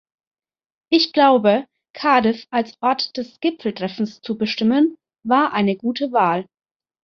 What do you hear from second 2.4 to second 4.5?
als Ort des Gipfeltreffens zu